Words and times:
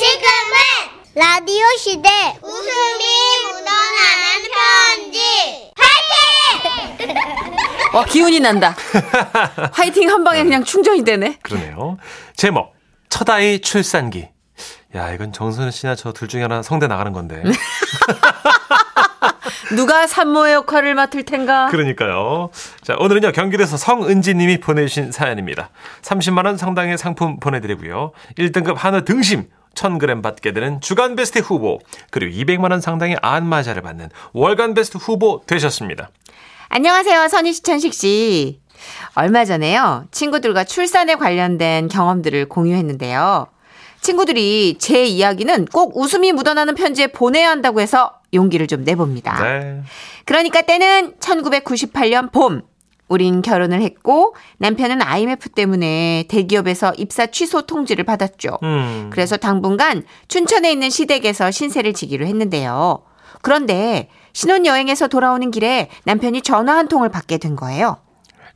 지금은 0.00 0.56
라디오 1.14 1.62
시대 1.78 2.08
웃음이 2.42 3.04
묻어나는 3.52 4.24
편지 4.54 5.18
파이팅! 5.76 7.14
와, 7.92 8.02
기운이 8.08 8.40
난다. 8.40 8.74
화이팅 9.74 10.08
한 10.08 10.24
방에 10.24 10.42
그냥 10.42 10.64
충전이 10.64 11.04
되네. 11.04 11.36
그러네요. 11.42 11.98
제목 12.34 12.72
첫 13.10 13.28
아이 13.28 13.60
출산기. 13.60 14.26
야 14.94 15.12
이건 15.12 15.34
정선우 15.34 15.70
씨나 15.70 15.94
저 15.96 16.12
둘 16.12 16.28
중에 16.28 16.40
하나 16.42 16.62
성대 16.62 16.86
나가는 16.86 17.12
건데. 17.12 17.42
누가 19.76 20.06
산모의 20.06 20.54
역할을 20.54 20.94
맡을 20.94 21.24
텐가? 21.24 21.66
그러니까요. 21.66 22.48
자, 22.82 22.96
오늘은요, 22.98 23.32
경기도에서 23.32 23.76
성은지 23.76 24.32
님이 24.34 24.58
보내주신 24.60 25.12
사연입니다. 25.12 25.68
30만원 26.02 26.56
상당의 26.56 26.96
상품 26.96 27.38
보내드리고요. 27.38 28.12
1등급 28.38 28.76
한우 28.76 29.04
등심 29.04 29.50
1000g 29.74 30.22
받게 30.22 30.52
되는 30.52 30.80
주간 30.80 31.16
베스트 31.16 31.38
후보, 31.38 31.78
그리고 32.10 32.36
200만원 32.36 32.80
상당의 32.80 33.18
안마자를 33.22 33.82
받는 33.82 34.10
월간 34.32 34.74
베스트 34.74 34.98
후보 34.98 35.42
되셨습니다. 35.46 36.10
안녕하세요, 36.68 37.28
선희 37.28 37.52
씨, 37.52 37.62
천식 37.62 37.94
씨. 37.94 38.60
얼마 39.14 39.44
전에요, 39.44 40.06
친구들과 40.10 40.64
출산에 40.64 41.14
관련된 41.16 41.88
경험들을 41.88 42.48
공유했는데요. 42.48 43.48
친구들이 44.00 44.76
제 44.78 45.04
이야기는 45.04 45.66
꼭 45.66 45.96
웃음이 45.96 46.32
묻어나는 46.32 46.74
편지에 46.74 47.08
보내야 47.08 47.50
한다고 47.50 47.80
해서 47.80 48.14
용기를 48.32 48.66
좀 48.66 48.84
내봅니다. 48.84 49.42
네. 49.42 49.82
그러니까 50.24 50.62
때는 50.62 51.14
1998년 51.18 52.32
봄. 52.32 52.62
우린 53.10 53.42
결혼을 53.42 53.82
했고 53.82 54.34
남편은 54.58 55.02
IMF 55.02 55.50
때문에 55.50 56.24
대기업에서 56.28 56.94
입사 56.96 57.26
취소 57.26 57.62
통지를 57.62 58.04
받았죠. 58.04 58.58
음. 58.62 59.10
그래서 59.12 59.36
당분간 59.36 60.04
춘천에 60.28 60.70
있는 60.72 60.88
시댁에서 60.88 61.50
신세를 61.50 61.92
지기로 61.92 62.24
했는데요. 62.24 63.02
그런데 63.42 64.08
신혼여행에서 64.32 65.08
돌아오는 65.08 65.50
길에 65.50 65.90
남편이 66.04 66.42
전화 66.42 66.76
한 66.76 66.88
통을 66.88 67.08
받게 67.08 67.38
된 67.38 67.56
거예요. 67.56 67.98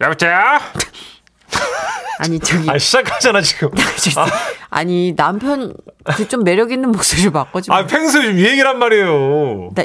여보세요? 0.01 0.39
아니 2.21 2.39
저기 2.39 2.71
아, 2.71 2.79
시작하잖아, 2.79 3.41
지금. 3.43 3.71
아 4.71 4.85
니 4.85 5.15
남편 5.17 5.75
그 6.17 6.29
좀 6.29 6.45
매력 6.45 6.71
있는 6.73 6.91
목소리를 6.93 7.31
바꿔지 7.33 7.71
마. 7.71 7.79
아, 7.79 7.87
평소에 7.87 8.23
좀 8.23 8.33
유행이란 8.39 8.79
말이에요. 8.79 9.71
나 9.75 9.85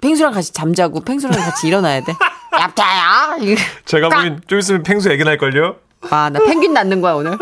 펭수랑 0.00 0.32
같이 0.32 0.52
잠자고 0.52 1.00
펭수랑 1.00 1.38
같이 1.38 1.66
일어나야 1.66 2.00
돼. 2.04 2.12
얍자야. 2.52 3.56
제가 3.84 4.08
보기엔 4.08 4.40
좀 4.46 4.58
있으면 4.58 4.82
펭수 4.82 5.10
애기 5.10 5.24
날걸요? 5.24 5.76
와, 6.10 6.30
나 6.30 6.38
펭귄 6.40 6.72
낳는 6.72 7.00
거야, 7.00 7.14
오늘. 7.14 7.36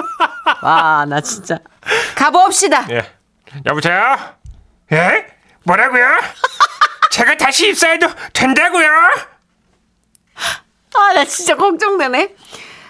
와, 0.62 1.04
나 1.08 1.20
진짜. 1.20 1.58
가봅시다. 2.16 2.86
예. 2.90 3.12
여보세요? 3.66 4.16
예? 4.92 5.26
뭐라고요? 5.64 6.04
제가 7.10 7.36
다시 7.36 7.68
입사해도 7.68 8.08
된다고요? 8.32 8.88
아, 10.94 11.12
나 11.14 11.24
진짜 11.24 11.56
걱정되네. 11.56 12.34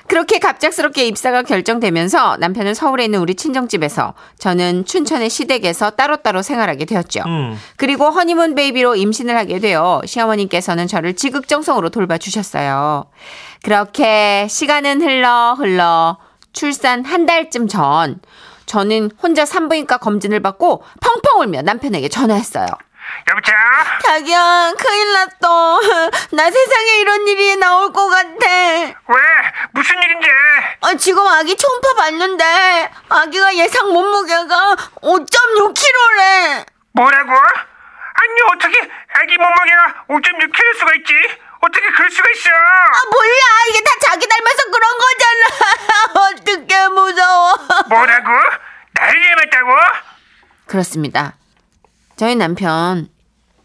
그렇게 0.09 0.39
갑작스럽게 0.39 1.07
입사가 1.07 1.43
결정되면서 1.43 2.37
남편은 2.39 2.75
서울에 2.75 3.05
있는 3.05 3.21
우리 3.21 3.35
친정집에서 3.35 4.15
저는 4.39 4.85
춘천의 4.85 5.31
시댁에서 5.31 5.91
따로따로 5.91 6.43
생활하게 6.43 6.85
되었죠. 6.85 7.23
음. 7.27 7.57
그리고 7.77 8.11
허니문 8.11 8.55
베이비로 8.55 8.97
임신을 8.97 9.37
하게 9.37 9.59
되어 9.59 10.03
시어머님께서는 10.05 10.87
저를 10.87 11.15
지극정성으로 11.15 11.91
돌봐주셨어요. 11.91 13.07
그렇게 13.63 14.47
시간은 14.49 15.03
흘러 15.03 15.55
흘러 15.55 16.19
출산 16.53 17.05
한 17.05 17.27
달쯤 17.27 17.69
전 17.69 18.21
저는 18.67 19.11
혼자 19.23 19.45
산부인과 19.45 19.99
검진을 19.99 20.41
받고 20.41 20.83
펑펑 21.01 21.41
울며 21.41 21.63
남편에게 21.63 22.09
전화했어요. 22.09 22.67
여보세요? 23.29 23.57
자기야, 24.03 24.73
큰일 24.79 25.13
났어. 25.13 25.81
나 26.33 26.51
세상에 26.51 26.99
이런 27.01 27.27
일이 27.29 27.57
나올 27.57 27.93
것 27.93 28.09
같아. 28.09 28.47
왜? 28.49 28.95
무슨 29.73 29.97
일인데? 30.03 30.29
아, 30.83 30.95
지금 30.95 31.27
아기 31.27 31.57
초음파 31.57 31.95
봤는데, 31.95 32.91
아기가 33.09 33.55
예상 33.57 33.93
몸무게가 33.93 34.77
5.6kg래. 35.03 36.67
뭐라고? 36.93 37.33
아니 37.33 38.33
어떻게 38.53 38.79
아기 39.15 39.37
몸무게가 39.37 40.05
5.6kg 40.09 40.79
수가 40.79 40.93
있지? 40.99 41.13
어떻게 41.61 41.91
그럴 41.91 42.11
수가 42.11 42.31
있어? 42.31 42.51
아, 42.51 43.03
몰라. 43.11 43.43
이게 43.71 43.83
다 43.83 43.91
자기 44.03 44.27
닮아서 44.29 44.63
그런 44.73 44.99
거잖아. 44.99 46.27
어떡해, 46.31 46.89
무서워. 46.89 47.57
뭐라고? 47.89 48.31
나를 48.93 49.23
닮았다고? 49.51 49.71
그렇습니다. 50.67 51.35
저희 52.17 52.35
남편, 52.35 53.09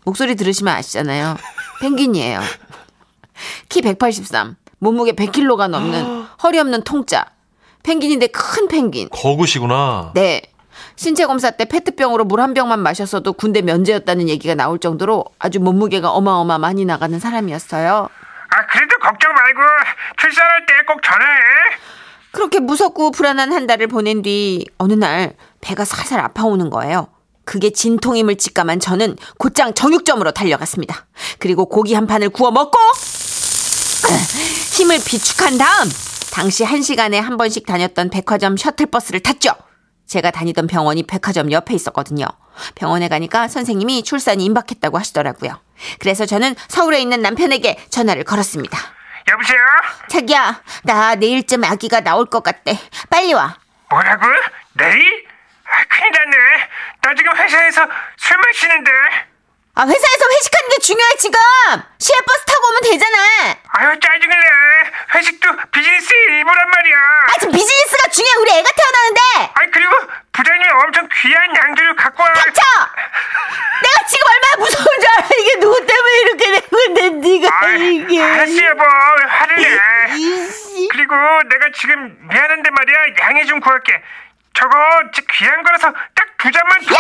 목소리 0.04 0.36
들으시면 0.36 0.74
아시잖아요. 0.76 1.38
펭귄이에요. 1.82 2.42
키 3.70 3.82
183, 3.82 4.56
몸무게 4.80 5.14
100kg가 5.14 5.68
넘는 5.70 6.26
허리 6.44 6.60
없는 6.60 6.84
통짜. 6.84 7.26
펭귄인데 7.84 8.28
큰 8.28 8.68
펭귄. 8.68 9.10
거구시구나. 9.10 10.12
네. 10.14 10.42
신체 10.96 11.26
검사 11.26 11.52
때 11.52 11.66
페트병으로 11.66 12.26
물 12.26 12.40
한 12.42 12.54
병만 12.54 12.80
마셨어도 12.80 13.34
군대 13.34 13.62
면제였다는 13.62 14.30
얘기가 14.30 14.56
나올 14.56 14.80
정도로 14.80 15.26
아주 15.40 15.60
몸무게가 15.60 16.12
어마어마 16.12 16.58
많이 16.58 16.86
나가는 16.86 17.18
사람이었어요. 17.20 18.08
아 18.50 18.66
그래도 18.68 18.98
걱정 19.02 19.32
말고 19.34 19.60
출산할 20.20 20.66
때 20.66 20.74
꼭 20.88 21.02
전화해. 21.04 21.40
그렇게 22.32 22.60
무섭고 22.60 23.12
불안한 23.12 23.52
한 23.54 23.68
달을 23.68 23.88
보낸 23.88 24.22
뒤 24.22 24.66
어느 24.78 24.94
날 24.94 25.34
배가 25.62 25.86
살살 25.86 26.20
아파오는 26.20 26.70
거예요. 26.70 27.08
그게 27.46 27.72
진통임을 27.72 28.38
직감한 28.38 28.80
저는 28.80 29.18
곧장 29.38 29.74
정육점으로 29.74 30.32
달려갔습니다. 30.32 31.06
그리고 31.40 31.68
고기 31.68 31.94
한 31.94 32.08
판을 32.08 32.30
구워 32.30 32.52
먹고 32.52 32.78
힘을 34.78 34.98
비축한 35.04 35.58
다음 35.58 35.90
당시 36.32 36.64
한 36.64 36.82
시간에 36.82 37.20
한 37.20 37.38
번씩 37.38 37.66
다녔던 37.66 38.10
백화점 38.10 38.58
셔틀버스를 38.58 39.22
탔죠. 39.22 39.52
제가 40.08 40.32
다니던 40.32 40.68
병원이 40.68 41.04
백화점 41.04 41.52
옆에 41.52 41.74
있었거든요. 41.74 42.26
병원에 42.76 43.08
가니까 43.08 43.48
선생님이 43.48 44.04
출산이 44.04 44.44
임박했다고 44.46 44.98
하시더라고요. 44.98 45.60
그래서 46.00 46.26
저는 46.26 46.56
서울에 46.68 47.00
있는 47.00 47.22
남편에게 47.22 47.78
전화를 47.90 48.24
걸었습니다. 48.24 48.78
여보세요? 49.32 49.60
자기야, 50.10 50.62
나 50.84 51.16
내일쯤 51.16 51.64
아기가 51.64 52.02
나올 52.02 52.26
것 52.26 52.44
같대. 52.44 52.78
빨리 53.10 53.34
와. 53.34 53.58
뭐라고? 53.90 54.26
내일? 54.74 55.31
아 55.72 55.84
큰일 55.90 56.12
났네. 56.12 56.70
나 57.02 57.14
지금 57.16 57.36
회사에서 57.36 57.88
술 58.18 58.38
마시는데. 58.38 58.92
아, 59.74 59.84
회사에서 59.88 60.26
회식하는 60.30 60.70
게 60.70 60.78
중요해, 60.82 61.16
지금! 61.18 61.40
시외버스 61.98 62.44
타고 62.46 62.68
오면 62.68 62.82
되잖아! 62.92 63.18
아유 63.70 63.98
짜증을 64.02 64.30
내. 64.30 65.18
회식도 65.18 65.48
비즈니스 65.72 66.14
일부란 66.28 66.70
말이야. 66.70 66.98
아, 66.98 67.32
지금 67.40 67.54
비즈니스가 67.54 68.10
중요해! 68.12 68.34
우리 68.42 68.52
애가 68.60 68.70
태어나는데! 68.70 69.52
아니 69.56 69.72
그리고 69.72 69.92
부장님이 70.34 70.70
엄청 70.84 71.08
귀한 71.22 71.56
양주를 71.56 71.96
갖고 71.96 72.22
와. 72.22 72.34
닥쳐! 72.34 72.62
내가 73.82 74.06
지금 74.10 74.28
얼마나 74.28 74.56
무서운 74.58 75.00
줄 75.00 75.10
알아! 75.10 75.28
이게 75.40 75.60
누구 75.62 75.86
때문에 75.86 76.20
이렇게 76.20 76.52
된 76.52 76.62
건데, 76.70 77.10
네가 77.30 77.66
아이, 77.66 77.96
이게. 77.96 78.22
알았어 78.22 78.66
여보 78.66 78.84
왜 78.84 79.24
화를 79.30 79.56
내. 79.56 79.80
그리고 80.92 81.16
내가 81.50 81.72
지금 81.74 82.18
미안한데 82.28 82.70
말이야 82.72 82.98
양해 83.22 83.46
좀 83.46 83.62
구할게. 83.62 84.04
저거 84.54 84.76
진짜 85.14 85.28
귀한 85.34 85.64
거라서 85.64 85.92
딱 85.92 86.32
두 86.42 86.50
잔만 86.52 86.82
더. 86.86 86.96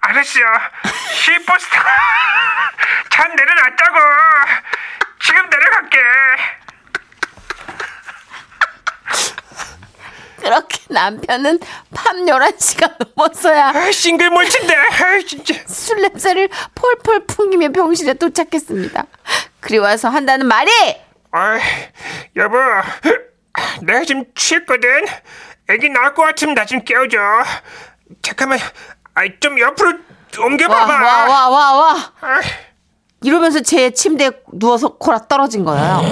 알았어요. 0.00 0.46
시버스 1.12 1.66
잔 3.10 3.36
내려놨다고. 3.36 3.98
지금 5.20 5.50
내려갈게. 5.50 5.98
그렇게 10.40 10.78
남편은 10.88 11.60
밤 11.94 12.16
11시가 12.24 12.96
넘었어야 13.14 13.68
아, 13.68 13.92
싱글 13.92 14.30
몰친데. 14.30 14.74
아, 14.74 15.20
진짜. 15.28 15.54
술 15.66 16.00
냄새를 16.00 16.48
폴폴 16.74 17.26
풍기며 17.26 17.68
병실에 17.72 18.14
도착했습니다. 18.14 19.04
그리고 19.60 19.84
와서 19.84 20.08
한다는 20.08 20.46
말이! 20.48 20.70
아, 21.30 21.58
여보, 22.36 22.56
내가 23.82 24.02
지금 24.04 24.24
취했거든. 24.34 25.06
애기 25.72 25.88
나올 25.88 26.14
것 26.14 26.22
같으면 26.24 26.54
나 26.54 26.64
좀 26.64 26.80
깨워줘. 26.84 27.18
잠깐만, 28.22 28.58
아, 29.14 29.22
좀 29.40 29.58
옆으로 29.58 29.88
와, 29.90 30.46
옮겨봐봐. 30.46 30.92
와, 30.94 31.26
와, 31.26 31.48
와, 31.48 31.72
와. 31.76 31.94
아, 32.20 32.40
이러면서 33.22 33.60
제 33.60 33.90
침대에 33.90 34.30
누워서 34.52 34.96
코라 34.96 35.26
떨어진 35.28 35.64
거예요. 35.64 36.02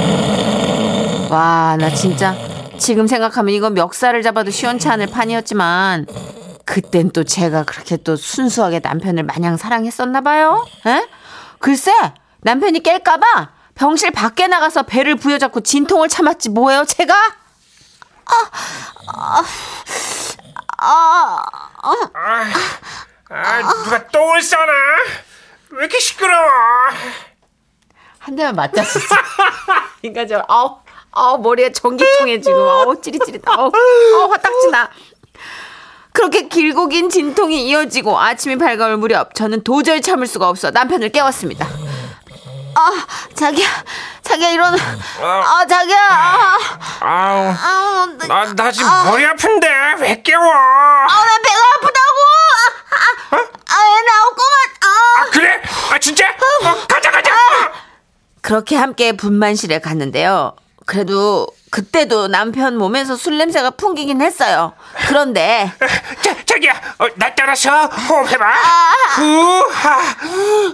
와, 1.30 1.76
나 1.78 1.90
진짜 1.90 2.34
지금 2.78 3.06
생각하면 3.06 3.54
이건 3.54 3.74
멱살을 3.74 4.22
잡아도 4.22 4.50
시원치 4.50 4.88
않을 4.88 5.08
판이었지만 5.08 6.06
그땐 6.64 7.10
또 7.10 7.24
제가 7.24 7.64
그렇게 7.64 7.96
또 7.98 8.16
순수하게 8.16 8.80
남편을 8.82 9.24
마냥 9.24 9.56
사랑했었나 9.56 10.20
봐요. 10.20 10.66
에? 10.86 11.06
글쎄, 11.58 11.92
남편이 12.42 12.82
깰까 12.82 13.20
봐 13.20 13.50
병실 13.74 14.10
밖에 14.12 14.46
나가서 14.46 14.84
배를 14.84 15.16
부여잡고 15.16 15.60
진통을 15.60 16.08
참았지 16.08 16.50
뭐예요, 16.50 16.84
제가? 16.84 17.14
아, 19.06 19.42
아, 20.78 21.42
아, 21.82 21.92
아, 22.14 22.44
아, 23.30 23.62
누가 23.84 24.06
똥을 24.08 24.42
싸나? 24.42 24.72
왜 25.70 25.78
이렇게 25.80 25.98
시끄러워? 25.98 26.48
한 28.18 28.36
대만 28.36 28.54
맞자 28.54 28.82
진짜. 28.84 29.16
그러니까 30.00 30.26
저 30.26 30.44
아우 30.48 30.78
아우 31.12 31.38
머리에 31.38 31.72
전기통에 31.72 32.40
지금 32.40 32.60
아우 32.68 33.00
찌릿찌릿 33.00 33.46
아우 33.48 33.70
아우 33.74 34.30
화딱지 34.30 34.70
나. 34.70 34.90
그렇게 36.12 36.48
길고 36.48 36.88
긴 36.88 37.08
진통이 37.08 37.68
이어지고 37.68 38.18
아침이 38.18 38.58
밝아올 38.58 38.96
무렵 38.96 39.34
저는 39.34 39.62
도저히 39.62 40.00
참을 40.02 40.26
수가 40.26 40.48
없어 40.48 40.70
남편을 40.70 41.10
깨웠습니다. 41.10 41.66
아 42.80 43.06
자기야 43.34 43.68
자기야 44.22 44.48
일어나. 44.50 44.76
아 45.20 45.66
자기야. 45.66 45.98
아, 46.10 46.56
아우, 47.00 47.48
아, 47.48 48.06
나, 48.18 48.26
나, 48.44 48.54
나 48.54 48.72
지금 48.72 48.88
머리 49.06 49.26
아픈데 49.26 49.68
왜 49.98 50.22
깨워? 50.22 50.42
아, 50.52 51.06
나 51.06 51.38
배가 51.42 51.60
아프다고. 51.76 52.18
아, 52.90 53.36
아, 53.36 53.38
아, 53.38 54.02
나올 54.06 54.34
거만. 54.36 54.54
아. 54.82 55.20
아, 55.20 55.30
그래? 55.30 55.62
아, 55.92 55.98
진짜? 55.98 56.28
어, 56.28 56.86
가자, 56.86 57.10
가자! 57.10 57.30
그렇게 58.40 58.76
함께 58.76 59.12
분만실에 59.16 59.80
갔는데요. 59.80 60.54
그래도 60.86 61.46
그때도 61.70 62.26
남편 62.28 62.76
몸에서 62.76 63.14
술 63.16 63.38
냄새가 63.38 63.70
풍기긴 63.70 64.20
했어요. 64.20 64.72
그런데 65.06 65.72
자, 66.20 66.34
자기야, 66.44 66.72
어, 66.98 67.06
나 67.14 67.32
따라서 67.34 67.86
호흡해봐. 67.86 68.44
후하, 69.14 70.00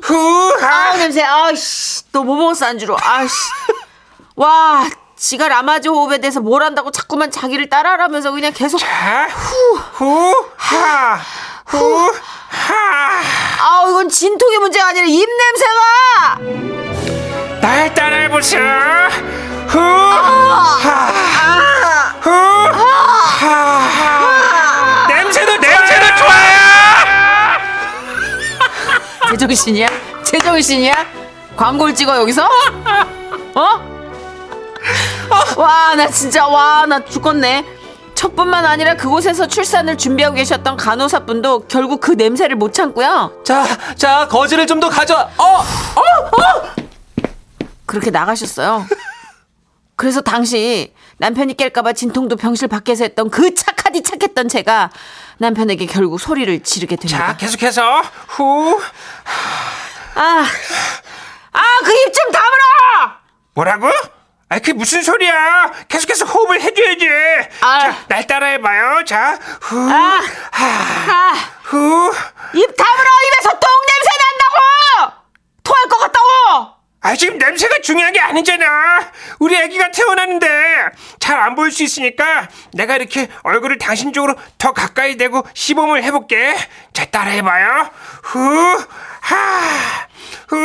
후하. 0.03 0.89
아우 0.91 0.97
냄새 0.99 1.23
아씨 1.23 2.03
너 2.13 2.23
뭐 2.23 2.37
먹었어 2.37 2.67
안주로 2.67 2.97
아씨 3.01 3.35
와 4.37 4.87
지가 5.19 5.49
라마즈 5.49 5.89
호흡에 5.89 6.19
대해서 6.19 6.41
뭘 6.41 6.63
안다고 6.63 6.91
자꾸만 6.91 7.31
자기를 7.31 7.69
따라하면서 7.69 8.31
그냥 8.33 8.53
계속 8.55 8.79
자, 8.79 9.29
후하, 9.29 11.21
후하. 11.67 12.11
아우 13.63 13.91
이건 13.91 14.09
진통의 14.09 14.59
문제가 14.59 14.89
아니라 14.89 15.07
입 15.07 15.27
냄새가 15.29 16.39
날 17.61 17.95
따라해보세요. 17.95 19.09
후하, 19.69 20.79
후하. 22.21 23.07
냄새도 25.09 25.57
냄새도 25.57 26.07
좋아요. 26.17 26.57
제정신이야 29.31 29.89
제정신이야 30.25 30.93
광고를 31.57 31.95
찍어 31.95 32.17
여기서 32.21 32.49
어? 33.55 33.97
와 35.57 35.95
나 35.97 36.07
진짜 36.09 36.47
와 36.47 36.87
나 36.87 37.05
죽겠네 37.05 37.65
저뿐만 38.15 38.65
아니라 38.65 38.95
그곳에서 38.95 39.47
출산을 39.47 39.99
준비하고 39.99 40.37
계셨던 40.37 40.77
간호사분도 40.77 41.67
결국 41.69 42.01
그 42.01 42.13
냄새를 42.13 42.57
못 42.57 42.73
참고요 42.73 43.33
자, 43.45 43.67
자, 43.97 44.27
거즈를 44.29 44.67
좀 44.67 44.81
더 44.81 44.89
가져. 44.89 45.29
어, 45.39 45.65
그렇게 47.87 48.11
나가셨어요. 48.11 48.87
그래서 49.97 50.21
당시 50.21 50.95
남편이 51.19 51.57
깰까봐 51.57 51.97
진통도 51.97 52.37
병실 52.37 52.69
밖에서 52.69 53.05
했던 53.05 53.31
그 53.31 53.55
착하디 53.55 54.03
착했던 54.03 54.49
제가 54.49 54.91
남편에게 55.39 55.87
결국 55.87 56.21
소리를 56.21 56.63
지르게 56.63 56.97
됩니다. 56.97 57.29
자, 57.29 57.37
계속해서 57.37 58.03
후. 58.29 58.79
아, 60.15 60.47
아, 61.53 61.63
그 61.85 61.93
입 61.93 62.13
좀 62.13 62.31
다물어! 62.33 63.17
뭐라고? 63.55 63.87
아, 64.49 64.57
그게 64.59 64.73
무슨 64.75 65.03
소리야? 65.03 65.73
계속해서 65.89 66.25
호흡을 66.27 66.61
해줘야지. 66.61 67.09
아. 67.63 67.81
자, 67.81 67.97
날 68.09 68.27
따라해봐요. 68.27 69.05
자, 69.05 69.39
후, 69.63 69.91
아, 69.91 70.21
하, 70.53 70.65
아, 70.67 71.35
후. 71.65 72.13
입 72.55 72.77
다물어! 72.77 73.09
입에서 73.27 73.51
똥 73.59 73.71
냄새 73.89 74.09
난다고! 74.23 75.23
토할 75.65 75.89
것 75.89 75.99
같다고! 75.99 76.77
아, 77.07 77.15
지금 77.15 77.39
냄새가 77.39 77.83
중요한 77.83 78.13
게 78.13 78.19
아니잖아. 78.19 78.67
우리 79.39 79.57
아기가 79.57 79.93
태어났는데 79.93 80.49
잘 81.21 81.37
안 81.37 81.55
보일 81.55 81.71
수 81.71 81.85
있으니까 81.85 82.49
내가 82.73 82.97
이렇게 82.97 83.29
얼굴을 83.45 83.79
당신 83.79 84.13
쪽으로 84.13 84.35
더 84.59 84.73
가까이 84.73 85.17
대고 85.17 85.45
시범을 85.55 86.03
해볼게. 86.03 86.57
자, 86.93 87.05
따라해봐요. 87.05 87.91
후, 88.25 88.41
하, 89.21 90.09
후, 90.49 90.57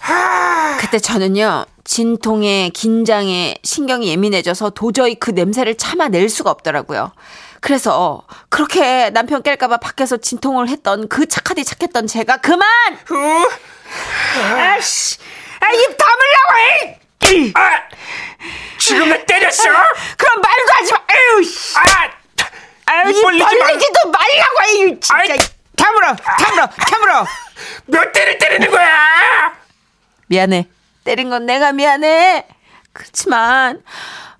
하. 0.00 0.76
그때 0.78 0.98
저는요, 0.98 1.64
진통에, 1.84 2.68
긴장에 2.74 3.56
신경이 3.62 4.08
예민해져서 4.08 4.70
도저히 4.70 5.14
그 5.14 5.30
냄새를 5.30 5.76
참아낼 5.78 6.28
수가 6.28 6.50
없더라고요. 6.50 7.12
그래서 7.62 8.24
그렇게 8.50 9.08
남편 9.10 9.42
깰까봐 9.42 9.80
밖에서 9.80 10.18
진통을 10.18 10.68
했던 10.68 11.08
그 11.08 11.26
착하디 11.26 11.64
착했던 11.64 12.08
제가 12.08 12.38
그만! 12.38 12.68
후, 13.06 13.16
아씨, 14.54 15.18
아, 15.18 15.21
입 15.74 15.96
다물라고 15.98 16.58
해! 16.58 16.98
아, 17.54 17.82
지금 18.78 19.08
나 19.08 19.16
때렸어? 19.24 19.62
그럼 19.64 20.42
말도 20.42 20.72
하지 20.74 20.92
마! 20.92 20.98
에휴, 21.14 21.42
씨. 21.42 21.78
아, 21.78 22.10
아유, 22.86 23.10
입입 23.10 23.22
벌리지 23.22 23.44
마. 23.44 23.66
벌리지도 23.66 24.10
말라고 24.10 24.62
해! 24.62 24.72
이 24.72 25.00
진짜. 25.00 25.14
아이. 25.16 25.28
다물어! 25.76 26.14
다물어! 26.16 26.66
다물어! 26.68 27.26
몇 27.86 28.12
대를 28.12 28.38
때리는 28.38 28.70
거야? 28.70 29.52
미안해. 30.26 30.68
때린 31.04 31.30
건 31.30 31.46
내가 31.46 31.72
미안해. 31.72 32.46
그렇지만 32.92 33.82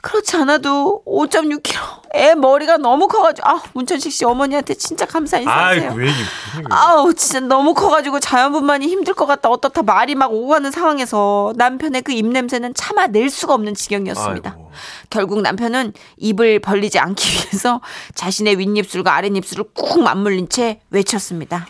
그렇지 0.03 0.37
않아도 0.37 1.03
5.6kg. 1.07 2.03
애 2.15 2.35
머리가 2.35 2.77
너무 2.77 3.07
커가지고 3.09 3.49
아 3.49 3.63
문천식 3.73 4.13
씨 4.13 4.25
어머니한테 4.25 4.75
진짜 4.75 5.07
감사 5.07 5.39
인사하세요. 5.39 5.83
아이고, 5.91 5.95
왜 5.95 6.11
이게. 6.11 6.65
아우 6.69 7.15
진짜 7.15 7.39
너무 7.41 7.73
커가지고 7.73 8.19
자연분만이 8.21 8.87
힘들 8.87 9.15
것 9.15 9.27
같다 9.27 9.49
어떻다 9.49 9.83
말이 9.83 10.15
막 10.17 10.33
오고 10.33 10.49
가는 10.49 10.71
상황에서 10.73 11.55
남편의 11.57 12.03
그 12.03 12.13
입냄새는 12.13 12.75
참아낼 12.75 13.31
수가 13.31 13.55
없는 13.55 13.75
지경이었습니다. 13.75 14.51
아이고. 14.51 14.73
결국 15.09 15.41
남편은 15.41 15.93
입을 16.19 16.59
벌리지 16.59 16.99
않기 16.99 17.31
위해서 17.31 17.81
자신의 18.15 18.59
윗입술과 18.59 19.15
아랫입술을 19.15 19.67
꾹 19.73 20.03
맞물린 20.03 20.49
채 20.49 20.81
외쳤습니다. 20.91 21.67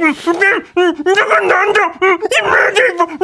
나한테 0.00 1.82
입맛을 2.38 2.96
나한테 2.96 3.20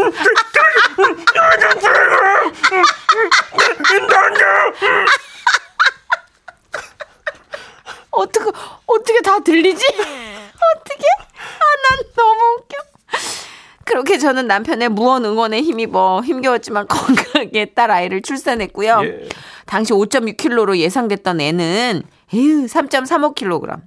어떻게 8.11 8.51
어떻게 8.87 9.21
다 9.21 9.39
들리지? 9.41 9.85
어떻게? 9.87 11.05
아 11.37 11.65
난 11.89 11.99
너무 12.17 12.41
웃겨. 12.59 12.77
그렇게 13.85 14.19
저는 14.19 14.47
남편의 14.49 14.89
무언 14.89 15.25
응원에 15.25 15.61
힘입어 15.63 16.23
힘겨웠지만 16.25 16.89
건강하게 16.89 17.67
딸 17.75 17.91
아이를 17.91 18.23
출산했고요. 18.23 19.01
예. 19.05 19.29
당시 19.67 19.93
5.6kg로 19.93 20.77
예상됐던 20.77 21.41
애는 21.41 22.03
에휴 22.35 22.67
3.35kg 22.67 23.81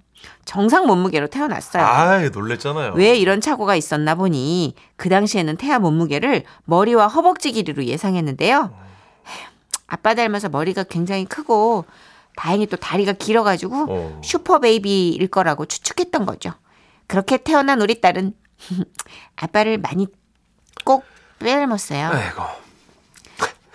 정상 0.46 0.88
몸무게로 0.88 1.28
태어났어요. 1.28 1.84
아이, 1.84 2.30
놀랬잖아요. 2.30 2.94
왜 2.96 3.16
이런 3.16 3.40
착오가 3.42 3.76
있었나 3.76 4.16
보니 4.16 4.74
그 4.96 5.10
당시에는 5.10 5.58
태아 5.58 5.80
몸무게를 5.80 6.44
머리와 6.66 7.08
허벅지 7.08 7.52
길이로 7.52 7.86
예상했는데요. 7.86 8.74
아빠 9.88 10.14
닮아서 10.16 10.50
머리가 10.50 10.84
굉장히 10.84 11.26
크고 11.26 11.86
다행히 12.36 12.66
또 12.68 12.78
다리가 12.78 13.14
길어가지고 13.14 13.86
어. 13.90 14.22
슈퍼 14.24 14.60
베이비일 14.60 15.28
거라고 15.28 15.66
추측했던 15.66 16.26
거죠. 16.26 16.52
그렇게 17.08 17.38
태어난 17.38 17.82
우리 17.82 18.00
딸은 18.02 18.34
아빠를 19.36 19.78
많이 19.80 20.08
꼭 20.86 21.04
빼닮았어요. 21.40 22.08
아이고. 22.08 22.44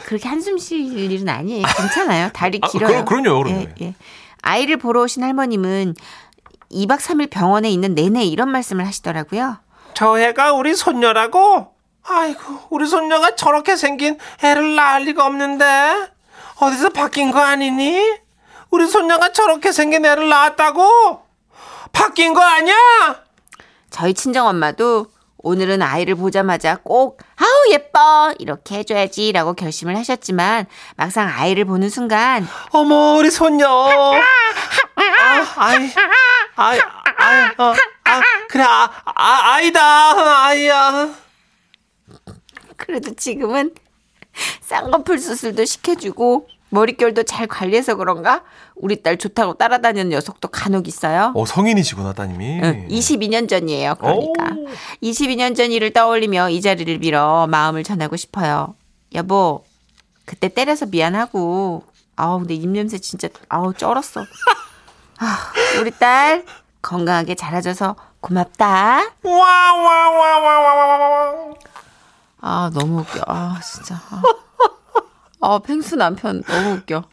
그렇게 0.06 0.28
한숨 0.28 0.58
쉴 0.58 0.80
일은 0.80 1.28
아니에요. 1.28 1.64
괜찮아요. 1.76 2.28
다리 2.32 2.60
아, 2.62 2.68
길어요. 2.68 3.04
그럼- 3.04 3.22
그럼요, 3.24 3.42
그럼요. 3.42 3.60
예, 3.62 3.74
예. 3.86 3.94
아이를 4.42 4.76
보러 4.76 5.02
오신 5.02 5.22
할머님은 5.22 5.94
2박 6.74 6.98
3일 6.98 7.30
병원에 7.30 7.70
있는 7.70 7.94
내내 7.94 8.24
이런 8.24 8.50
말씀을 8.50 8.86
하시더라고요. 8.86 9.58
저 9.94 10.18
애가 10.18 10.52
우리 10.54 10.74
손녀라고? 10.74 11.72
아이고, 12.06 12.60
우리 12.70 12.86
손녀가 12.86 13.34
저렇게 13.34 13.76
생긴 13.76 14.18
애를 14.42 14.74
낳을 14.74 15.04
리가 15.04 15.24
없는데 15.24 15.64
어디서 16.56 16.90
바뀐 16.90 17.30
거 17.30 17.40
아니니? 17.40 17.98
우리 18.70 18.86
손녀가 18.88 19.32
저렇게 19.32 19.72
생긴 19.72 20.04
애를 20.04 20.28
낳았다고? 20.28 21.22
바뀐 21.92 22.34
거 22.34 22.42
아니야? 22.42 22.74
저희 23.90 24.12
친정 24.12 24.48
엄마도 24.48 25.06
오늘은 25.38 25.82
아이를 25.82 26.14
보자마자 26.16 26.76
꼭 26.82 27.20
아우 27.36 27.72
예뻐 27.72 28.34
이렇게 28.38 28.78
해줘야지라고 28.78 29.52
결심을 29.52 29.96
하셨지만 29.98 30.66
막상 30.96 31.28
아이를 31.28 31.66
보는 31.66 31.90
순간 31.90 32.48
어머, 32.70 33.14
우리 33.14 33.30
손녀. 33.30 33.68
아, 34.96 35.52
아이, 35.56 35.90
아이, 36.56 36.78
아이, 36.78 37.48
어, 37.58 37.74
아, 38.04 38.20
그래, 38.48 38.62
아, 38.64 38.90
아, 39.04 39.54
아이다, 39.54 40.44
아이야. 40.46 41.14
그래도 42.76 43.14
지금은 43.14 43.74
쌍꺼풀 44.60 45.18
수술도 45.18 45.64
시켜주고 45.64 46.48
머릿결도 46.70 47.22
잘 47.22 47.46
관리해서 47.46 47.94
그런가 47.94 48.42
우리 48.74 49.00
딸 49.02 49.16
좋다고 49.16 49.54
따라다니는 49.54 50.08
녀석도 50.10 50.48
간혹 50.48 50.88
있어요. 50.88 51.32
어, 51.36 51.46
성인이시구나, 51.46 52.12
따님이. 52.14 52.60
응, 52.62 52.88
22년 52.88 53.48
전이에요. 53.48 53.94
그러니까. 53.94 54.50
오. 54.56 54.66
22년 55.02 55.56
전 55.56 55.70
일을 55.70 55.92
떠올리며 55.92 56.50
이 56.50 56.60
자리를 56.60 56.98
빌어 56.98 57.46
마음을 57.46 57.84
전하고 57.84 58.16
싶어요. 58.16 58.74
여보, 59.14 59.64
그때 60.24 60.48
때려서 60.48 60.86
미안하고. 60.86 61.84
아우, 62.16 62.38
근데 62.40 62.54
입냄새 62.54 62.98
진짜, 62.98 63.28
아우, 63.48 63.72
쩔었어. 63.72 64.24
아, 65.18 65.52
우리 65.80 65.90
딸 65.92 66.44
건강하게 66.82 67.34
자라줘서 67.34 67.96
고맙다. 68.20 69.12
와와와와와와. 69.22 70.74
아, 72.40 72.70
너무 72.74 73.00
웃겨. 73.00 73.22
아, 73.26 73.58
진짜. 73.62 73.94
아, 74.10 74.22
아 75.40 75.58
펭수 75.58 75.96
남편 75.96 76.42
너무 76.42 76.72
웃겨. 76.76 77.04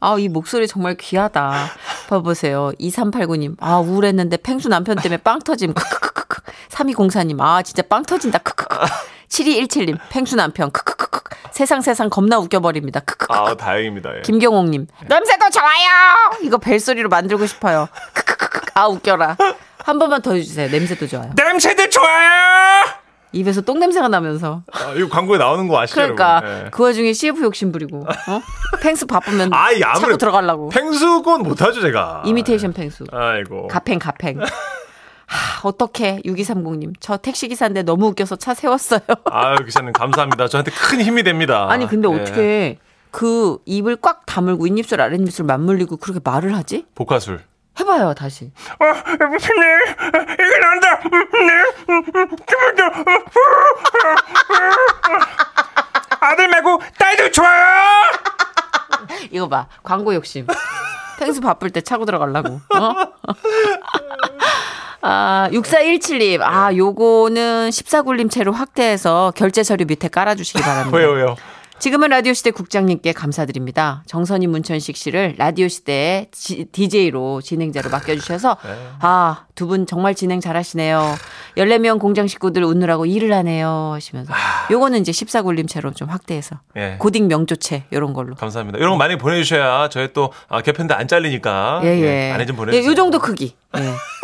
아, 0.00 0.16
이 0.18 0.28
목소리 0.28 0.68
정말 0.68 0.96
귀하다. 0.96 1.66
봐보세요. 2.08 2.70
2389님. 2.78 3.56
아, 3.60 3.78
우울했는데 3.78 4.36
펭수 4.38 4.68
남편 4.68 4.96
때문에 4.96 5.16
빵 5.18 5.40
터짐. 5.40 5.74
크크크크크. 5.74 6.42
3204님. 6.70 7.40
아, 7.40 7.62
진짜 7.62 7.82
빵 7.82 8.04
터진다. 8.04 8.38
크크크. 8.38 8.76
7217님. 9.28 9.98
펭수 10.10 10.36
남편. 10.36 10.70
크크크크. 10.70 11.05
세상 11.52 11.80
세상 11.80 12.08
겁나 12.10 12.38
웃겨버립니다. 12.38 13.00
크크크. 13.00 13.32
아, 13.32 13.54
다행입니다. 13.54 14.16
예. 14.18 14.20
김경옥님. 14.22 14.86
냄새도 15.08 15.50
좋아요. 15.50 16.30
이거 16.42 16.58
벨소리로 16.58 17.08
만들고 17.08 17.46
싶어요. 17.46 17.88
크크크크. 18.14 18.60
아, 18.74 18.86
웃겨라. 18.88 19.36
한 19.78 19.98
번만 19.98 20.20
더 20.22 20.34
해주세요. 20.34 20.68
냄새도 20.70 21.06
좋아요. 21.06 21.30
냄새도 21.36 21.88
좋아요. 21.90 22.84
입에서 23.32 23.60
똥 23.60 23.78
냄새가 23.78 24.08
나면서. 24.08 24.62
아, 24.72 24.92
이거 24.96 25.08
광고에 25.08 25.36
나오는 25.38 25.68
거 25.68 25.78
아시죠? 25.80 25.96
그러니까? 26.00 26.42
예. 26.44 26.68
그 26.70 26.82
와중에 26.84 27.12
CF 27.12 27.42
욕심 27.42 27.70
부리고 27.70 28.06
어? 28.06 28.40
펭수 28.80 29.06
바쁘면 29.06 29.52
아이, 29.52 29.80
차고 29.80 29.96
아무래도 29.96 30.16
들어가려고 30.18 30.68
펭수건 30.70 31.42
못하죠, 31.42 31.80
제가. 31.82 32.22
이미테이션 32.24 32.72
펭수 32.72 33.04
아이고. 33.12 33.66
가팽 33.68 33.98
가팽 33.98 34.38
하, 35.26 35.66
어떡해 35.68 36.20
6230님 36.24 36.94
저 37.00 37.16
택시기사인데 37.16 37.82
너무 37.82 38.06
웃겨서 38.08 38.36
차 38.36 38.54
세웠어요 38.54 39.00
아유, 39.30 39.56
기사님 39.64 39.92
감사합니다. 39.92 40.48
저한테 40.48 40.70
큰 40.70 41.00
힘이 41.00 41.22
됩니다. 41.24 41.66
아니 41.68 41.86
근데 41.86 42.08
예. 42.08 42.14
어떻게 42.14 42.78
그 43.10 43.58
입을 43.64 43.96
꽉 43.96 44.24
다물고 44.26 44.64
윗입술 44.64 45.00
아랫입술 45.00 45.46
맞물리고 45.46 45.96
그렇게 45.96 46.20
말을 46.22 46.54
하지? 46.54 46.86
복화술. 46.94 47.40
해봐요 47.78 48.14
다시 48.14 48.50
어, 48.78 49.26
무슨 49.28 49.54
일? 49.56 49.82
이거 50.32 50.58
난다. 50.60 51.00
네. 51.04 51.64
기분도. 52.46 53.10
아들 56.20 56.48
말고 56.48 56.80
딸도 56.98 57.30
좋아요. 57.32 57.64
이거 59.30 59.48
봐 59.48 59.66
광고 59.82 60.14
욕심 60.14 60.46
펭수 61.18 61.40
바쁠 61.40 61.70
때 61.70 61.80
차고 61.80 62.04
들어가려고 62.04 62.60
어? 62.74 62.94
아, 65.08 65.48
6417님. 65.52 66.40
아, 66.42 66.74
요거는 66.74 67.70
14굴림 67.70 68.28
채로 68.28 68.50
확대해서 68.52 69.32
결제 69.36 69.62
서류 69.62 69.84
밑에 69.86 70.08
깔아주시기 70.08 70.60
바랍니다. 70.60 70.96
왜요, 70.98 71.10
왜요? 71.12 71.36
지금은 71.78 72.08
라디오 72.08 72.32
시대 72.32 72.50
국장님께 72.50 73.12
감사드립니다. 73.12 74.02
정선희 74.06 74.46
문천식 74.46 74.96
씨를 74.96 75.34
라디오 75.36 75.68
시대 75.68 76.30
DJ로 76.72 77.42
진행자로 77.42 77.90
맡겨주셔서 77.90 78.56
아, 79.00 79.44
두 79.54 79.66
분 79.68 79.86
정말 79.86 80.14
진행 80.14 80.40
잘하시네요. 80.40 81.14
14명 81.58 82.00
공장 82.00 82.26
식구들 82.26 82.64
웃느라고 82.64 83.04
일을 83.06 83.32
하네요. 83.34 83.90
하시면서. 83.94 84.32
요거는 84.70 85.00
이제 85.02 85.12
14굴림채로 85.12 85.94
좀 85.94 86.08
확대해서. 86.08 86.56
예. 86.78 86.96
고딕 86.98 87.26
명조채 87.26 87.84
요런 87.92 88.14
걸로. 88.14 88.34
감사합니다. 88.36 88.78
이런 88.78 88.92
거 88.92 88.96
많이 88.96 89.16
보내주셔야 89.18 89.88
저희 89.90 90.12
또 90.14 90.32
아, 90.48 90.62
개편도 90.62 90.94
안 90.94 91.06
잘리니까 91.06 91.82
예, 91.84 91.88
예. 92.00 92.32
많이 92.32 92.46
좀 92.46 92.54
예, 92.54 92.58
보내주세요. 92.58 92.90
요 92.90 92.94
정도 92.94 93.18
크기. 93.18 93.54
예. 93.76 93.80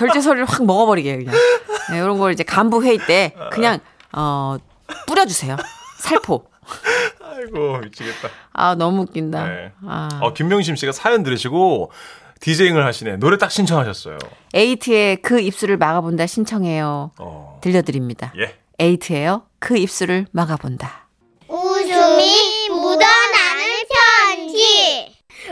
결제 0.00 0.20
서류를 0.22 0.46
확 0.46 0.64
먹어버리게 0.64 1.18
그냥. 1.18 1.34
네, 1.90 1.98
이런 1.98 2.18
걸 2.18 2.32
이제 2.32 2.42
간부 2.42 2.82
회의 2.82 2.98
때 3.06 3.34
그냥 3.52 3.80
어 4.12 4.56
뿌려주세요. 5.06 5.56
살포. 5.98 6.46
아이고 7.22 7.78
미치겠다. 7.78 8.28
아 8.54 8.74
너무 8.74 9.02
웃긴다. 9.02 9.44
네. 9.44 9.72
아. 9.86 10.08
어, 10.22 10.32
김명심 10.32 10.76
씨가 10.76 10.92
사연 10.92 11.22
들으시고 11.22 11.92
디제잉을 12.40 12.86
하시네. 12.86 13.16
노래 13.16 13.36
딱 13.36 13.50
신청하셨어요. 13.50 14.16
에이트의 14.54 15.16
그 15.20 15.38
입술을 15.40 15.76
막아본다 15.76 16.26
신청해요. 16.26 17.10
어, 17.18 17.58
들려드립니다. 17.60 18.32
예. 18.38 18.56
에이트예요. 18.78 19.42
그 19.58 19.76
입술을 19.76 20.26
막아본다. 20.32 21.08
웃음이 21.48 22.68
묻어나는 22.70 23.64
편지. 23.90 24.89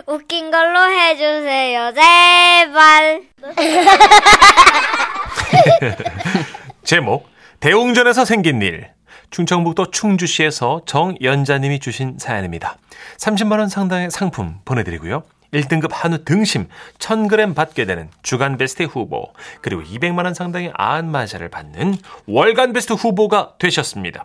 웃긴 0.09 0.51
걸로 0.51 0.91
해주세요, 0.91 1.93
제발. 1.93 3.23
제목 6.83 7.29
대웅전에서 7.61 8.25
생긴 8.25 8.63
일. 8.63 8.89
충청북도 9.31 9.91
충주시에서 9.91 10.81
정연자님이 10.87 11.81
주신 11.81 12.17
사연입니다. 12.19 12.79
30만 13.19 13.59
원 13.59 13.69
상당의 13.69 14.11
상품 14.11 14.55
보내드리고요. 14.65 15.25
1등급 15.53 15.91
한우 15.93 16.25
등심 16.25 16.69
1000g 16.99 17.55
받게 17.55 17.85
되는 17.85 18.09
주간 18.23 18.57
베스트 18.57 18.85
후보 18.85 19.35
그리고 19.61 19.83
200만 19.83 20.25
원 20.25 20.33
상당의 20.33 20.73
안마의자를 20.75 21.51
받는 21.51 21.99
월간 22.27 22.73
베스트 22.73 22.95
후보가 22.95 23.57
되셨습니다. 23.59 24.25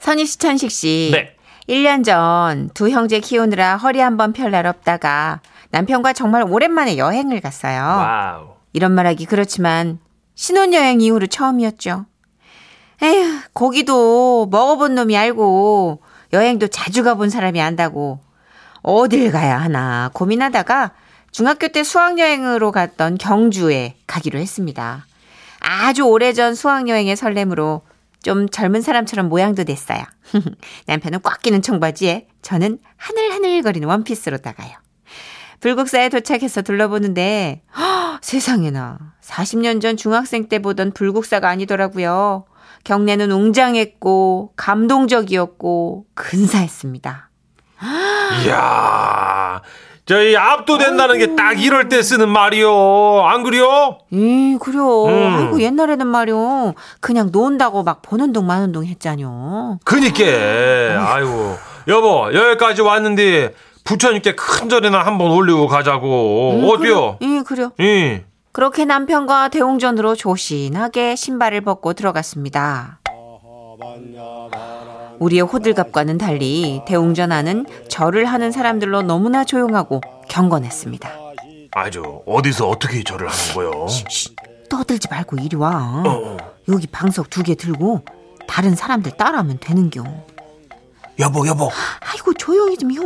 선희 0.00 0.26
씨, 0.26 0.38
천식 0.38 0.72
씨. 0.72 1.10
네. 1.12 1.37
1년 1.68 2.04
전 2.04 2.70
두 2.74 2.88
형제 2.90 3.20
키우느라 3.20 3.76
허리 3.76 4.00
한번 4.00 4.32
펼 4.32 4.50
날 4.50 4.66
없다가 4.66 5.40
남편과 5.70 6.14
정말 6.14 6.42
오랜만에 6.42 6.96
여행을 6.96 7.40
갔어요. 7.40 7.82
와우. 7.82 8.48
이런 8.72 8.92
말하기 8.92 9.26
그렇지만 9.26 9.98
신혼여행 10.34 11.00
이후로 11.00 11.26
처음이었죠. 11.26 12.06
에휴, 13.02 13.40
고기도 13.52 14.48
먹어본 14.50 14.94
놈이 14.94 15.16
알고 15.16 16.00
여행도 16.32 16.68
자주 16.68 17.02
가본 17.04 17.28
사람이 17.30 17.60
안다고 17.60 18.20
어딜 18.82 19.30
가야 19.30 19.58
하나 19.58 20.10
고민하다가 20.14 20.92
중학교 21.30 21.68
때 21.68 21.84
수학여행으로 21.84 22.72
갔던 22.72 23.18
경주에 23.18 23.96
가기로 24.06 24.38
했습니다. 24.38 25.04
아주 25.60 26.02
오래전 26.04 26.54
수학여행의 26.54 27.14
설렘으로 27.16 27.82
좀 28.22 28.48
젊은 28.48 28.82
사람처럼 28.82 29.28
모양도 29.28 29.64
냈어요. 29.64 30.02
남편은 30.86 31.20
꽉 31.22 31.40
끼는 31.40 31.62
청바지에 31.62 32.28
저는 32.42 32.78
하늘하늘거리는 32.96 33.86
원피스로 33.88 34.38
나가요. 34.42 34.72
불국사에 35.60 36.08
도착해서 36.08 36.62
둘러보는데 36.62 37.62
허, 37.76 38.18
세상에나 38.22 38.98
40년 39.22 39.80
전 39.80 39.96
중학생 39.96 40.48
때 40.48 40.60
보던 40.60 40.92
불국사가 40.92 41.48
아니더라고요. 41.48 42.46
경내는 42.84 43.30
웅장했고 43.32 44.52
감동적이었고 44.56 46.06
근사했습니다. 46.14 47.30
이야. 48.46 49.62
저희 50.08 50.34
압도된다는 50.36 51.18
게 51.18 51.36
딱 51.36 51.62
이럴 51.62 51.88
때 51.90 52.02
쓰는 52.02 52.30
말이요. 52.30 53.22
안 53.26 53.42
그래요? 53.42 53.98
에 54.12 54.56
그려. 54.58 55.04
음. 55.04 55.36
아이고 55.36 55.60
옛날에는 55.60 56.06
말이요. 56.06 56.72
그냥 57.00 57.28
논다고 57.30 57.82
막 57.82 58.00
보는 58.02 58.32
동 58.32 58.46
마는 58.46 58.72
동 58.72 58.84
했잖요. 58.86 59.78
그니까. 59.84 60.24
아이고. 61.14 61.56
여보, 61.88 62.30
여기까지 62.32 62.80
왔는데 62.82 63.52
부처님께 63.84 64.34
큰 64.34 64.68
절이나 64.68 64.98
한번 65.04 65.30
올리고 65.30 65.66
가자고. 65.68 66.62
어때요? 66.72 67.18
예, 67.20 67.42
그래요. 67.46 67.72
예. 67.80 68.24
그렇게 68.52 68.84
남편과 68.86 69.48
대웅전으로 69.50 70.14
조신하게 70.16 71.16
신발을 71.16 71.60
벗고 71.60 71.92
들어갔습니다. 71.92 72.98
우리의 75.20 75.42
호들갑과는 75.42 76.18
달리 76.18 76.82
대웅전 76.86 77.32
안은 77.32 77.66
절을 77.88 78.24
하는 78.26 78.52
사람들로 78.52 79.02
너무나 79.02 79.44
조용하고 79.44 80.00
경건했습니다. 80.28 81.10
아주 81.72 82.22
어디서 82.26 82.68
어떻게 82.68 83.02
절을 83.02 83.28
하는 83.28 83.54
거요? 83.54 83.86
떠들지 84.70 85.08
말고 85.10 85.36
이리 85.40 85.56
와. 85.56 86.02
여기 86.68 86.86
방석 86.86 87.30
두 87.30 87.42
개 87.42 87.54
들고 87.54 88.02
다른 88.46 88.74
사람들 88.74 89.12
따라하면 89.16 89.58
되는겨. 89.60 90.04
여보, 91.18 91.46
여보. 91.46 91.70
아이고 92.00 92.32
조용히 92.34 92.76
좀 92.76 92.90
해. 92.92 92.96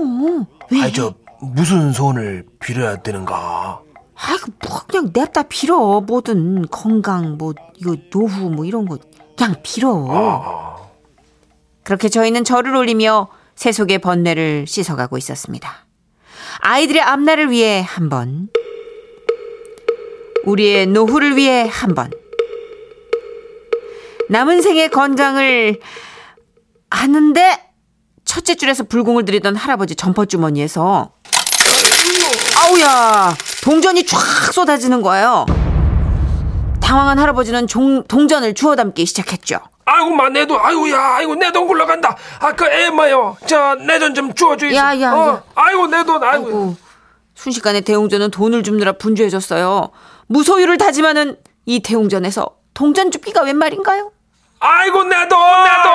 왜? 0.71 0.83
아이 0.83 0.93
저 0.93 1.15
무슨 1.41 1.93
소원을 1.93 2.45
빌어야 2.61 2.97
되는가? 3.03 3.81
아이고 4.15 4.53
뭐 4.69 4.81
그냥 4.87 5.11
냅다 5.13 5.45
빌어. 5.45 6.01
뭐든 6.03 6.67
건강 6.71 7.37
뭐 7.39 7.55
이거 7.77 7.97
노후 8.11 8.51
뭐 8.51 8.65
이런 8.65 8.87
거 8.87 8.99
그냥 9.37 9.55
빌어. 9.63 10.72
그렇게 11.85 12.09
저희는 12.09 12.45
절을 12.45 12.75
올리며 12.75 13.29
세속의 13.55 13.99
번뇌를 13.99 14.67
씻어가고 14.67 15.19
있었습니다. 15.19 15.87
아이들의 16.61 17.03
앞날을 17.03 17.51
위해 17.51 17.85
한 17.87 18.09
번, 18.09 18.49
우리의 20.45 20.87
노후를 20.87 21.37
위해 21.37 21.69
한 21.71 21.95
번, 21.95 22.11
남은 24.29 24.63
생의 24.63 24.89
건강을 24.91 25.81
하는데 26.91 27.73
첫째 28.25 28.55
줄에서 28.55 28.85
불공을 28.85 29.25
들이던 29.25 29.57
할아버지 29.57 29.95
점퍼 29.95 30.25
주머니에서 30.27 31.13
아우 32.57 32.73
아이고야 32.73 33.37
동전이 33.63 34.05
쫙 34.07 34.19
쏟아지는 34.53 35.03
거예요. 35.03 35.47
당황한 36.81 37.19
할아버지는 37.19 37.67
종, 37.67 38.05
동전을 38.05 38.55
주워 38.55 38.77
담기 38.77 39.07
시작했죠. 39.07 39.61
아이고 39.85 40.11
마 40.11 40.29
내 40.29 40.47
돈 40.47 40.59
아이고야 40.61 40.99
아이고 41.17 41.35
내 41.35 41.51
돈 41.53 41.67
굴러간다 41.67 42.17
아그 42.41 42.65
애마요 42.67 43.37
저 43.47 43.75
내 43.77 43.99
돈 43.99 44.15
좀 44.15 44.33
주워주이소 44.35 44.77
야, 44.77 45.01
야, 45.01 45.13
어, 45.13 45.29
야. 45.29 45.43
아이고 45.55 45.87
내 45.89 46.05
돈 46.05 46.23
아이고 46.23 46.47
아이고 46.47 46.77
순식간에 47.35 47.81
대웅전은 47.81 48.31
돈을 48.31 48.63
줍느라 48.63 48.93
분주해졌어요. 48.93 49.91
무소유를 50.29 50.79
다짐하는 50.79 51.39
이 51.67 51.81
대웅전에서 51.81 52.47
동전 52.75 53.11
줍기가 53.11 53.43
웬 53.43 53.57
말인가요? 53.57 54.13
아이고 54.61 55.03
내 55.05 55.17
돈 55.29 55.39
내돈 55.65 55.93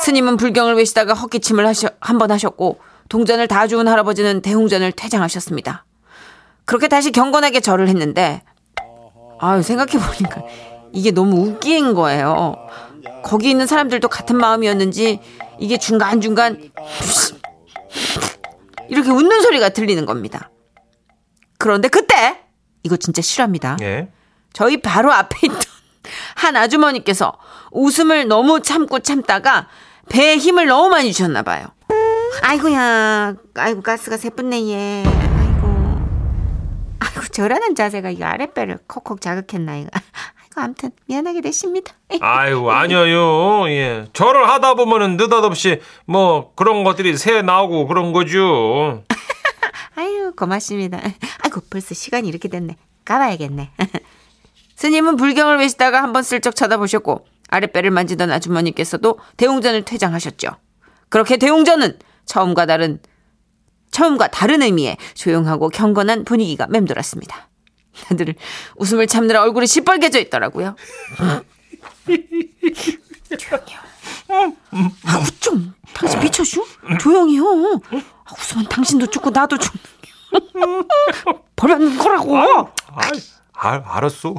스님은 0.00 0.36
불경을 0.36 0.74
외시다가 0.74 1.14
헛기침을 1.14 1.66
하셔, 1.66 1.88
한번 2.00 2.30
하셨고 2.32 2.80
동전을 3.08 3.46
다 3.46 3.66
주운 3.68 3.86
할아버지는 3.86 4.42
대웅전을 4.42 4.92
퇴장하셨습니다. 4.92 5.84
그렇게 6.64 6.88
다시 6.88 7.12
경건하게 7.12 7.60
절을 7.60 7.86
했는데 7.88 8.42
아유 9.38 9.62
생각해보니까 9.62 10.42
이게 10.94 11.10
너무 11.10 11.48
웃긴 11.48 11.92
거예요. 11.92 12.54
거기 13.22 13.50
있는 13.50 13.66
사람들도 13.66 14.08
같은 14.08 14.36
마음이었는지 14.36 15.20
이게 15.58 15.76
중간중간 15.76 16.70
이렇게 18.88 19.10
웃는 19.10 19.42
소리가 19.42 19.70
들리는 19.70 20.06
겁니다. 20.06 20.50
그런데 21.58 21.88
그때 21.88 22.38
이거 22.82 22.96
진짜 22.96 23.20
실화입니다. 23.22 23.76
예. 23.82 24.08
저희 24.52 24.80
바로 24.80 25.12
앞에 25.12 25.36
있던 25.42 25.60
한 26.36 26.56
아주머니께서 26.56 27.32
웃음을 27.72 28.28
너무 28.28 28.60
참고 28.60 29.00
참다가 29.00 29.68
배에 30.08 30.36
힘을 30.36 30.66
너무 30.66 30.90
많이 30.90 31.12
주셨나 31.12 31.42
봐요. 31.42 31.66
아이고야, 32.42 33.34
아이고 33.54 33.80
가스가 33.82 34.16
세분네 34.16 34.68
얘. 34.68 35.04
아이고, 35.06 35.66
아이고 37.00 37.20
저라는 37.32 37.74
자세가 37.74 38.10
이 38.10 38.22
아랫배를 38.22 38.78
콕콕 38.86 39.20
자극했나 39.20 39.76
이거. 39.76 39.88
아이고 40.54 40.60
아무튼 40.60 40.90
미안하게 41.06 41.40
됐습니다. 41.42 41.94
아이고 42.20 42.70
아니요 42.70 43.68
예 43.68 44.06
절을 44.12 44.48
하다 44.48 44.74
보면은 44.74 45.16
느닷없이 45.16 45.80
뭐 46.06 46.52
그런 46.54 46.84
것들이 46.84 47.16
새 47.16 47.42
나오고 47.42 47.86
그런 47.86 48.12
거죠 48.12 49.02
아유 49.96 50.32
고맙습니다. 50.36 51.00
아이고 51.42 51.60
벌써 51.70 51.94
시간이 51.94 52.28
이렇게 52.28 52.48
됐네. 52.48 52.76
가봐야겠네. 53.04 53.70
스님은 54.76 55.16
불경을 55.16 55.58
외시다가 55.58 56.02
한번 56.02 56.22
슬쩍 56.22 56.56
쳐다보셨고 56.56 57.26
아랫배를 57.48 57.90
만지던 57.90 58.30
아주머니께서도 58.32 59.18
대웅전을 59.36 59.84
퇴장하셨죠. 59.84 60.48
그렇게 61.08 61.36
대웅전은 61.36 61.98
처음과 62.26 62.66
다른 62.66 63.00
처음과 63.92 64.28
다른 64.28 64.62
의미의 64.62 64.96
조용하고 65.14 65.68
경건한 65.68 66.24
분위기가 66.24 66.66
맴돌았습니다. 66.66 67.48
다들 68.02 68.34
웃음을 68.76 69.06
참느라 69.06 69.42
얼굴이 69.42 69.66
시뻘개져 69.66 70.18
있더라고요. 70.20 70.76
조용히요. 73.38 73.78
아, 75.06 75.18
웃 75.18 75.40
좀. 75.40 75.74
당신 75.92 76.20
미쳤슈? 76.20 76.64
조용히요. 77.00 77.44
아, 78.24 78.32
웃으면 78.38 78.68
당신도 78.68 79.06
죽고 79.06 79.30
나도 79.30 79.56
죽는 79.58 80.84
버렸는 81.56 81.98
거라고. 81.98 82.36
아이 82.36 83.10
알, 83.56 83.82
알았어 83.86 84.34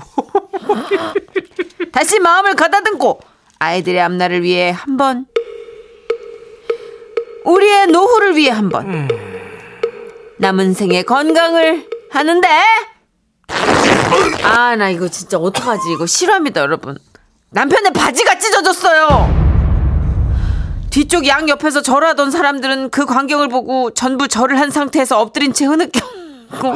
다시 1.91 2.19
마음을 2.19 2.55
가다듬고 2.55 3.19
아이들의 3.59 4.01
앞날을 4.01 4.43
위해 4.43 4.69
한 4.71 4.97
번, 4.97 5.25
우리의 7.45 7.87
노후를 7.87 8.35
위해 8.35 8.51
한 8.51 8.69
번, 8.69 9.07
남은 10.39 10.73
생의 10.73 11.03
건강을 11.03 11.87
하는데. 12.11 12.47
아, 14.43 14.75
나 14.75 14.89
이거 14.89 15.07
진짜 15.07 15.37
어떡하지? 15.37 15.81
이거 15.93 16.05
실화입니다, 16.05 16.61
여러분. 16.61 16.97
남편의 17.51 17.93
바지가 17.93 18.37
찢어졌어요. 18.39 19.45
뒤쪽 20.89 21.27
양 21.27 21.49
옆에서 21.49 21.81
절하던 21.81 22.31
사람들은 22.31 22.89
그 22.89 23.05
광경을 23.05 23.49
보고 23.49 23.91
전부 23.91 24.27
절을 24.27 24.59
한 24.59 24.71
상태에서 24.71 25.19
엎드린 25.19 25.51
채 25.53 25.65
흐느꼈고 25.65 26.75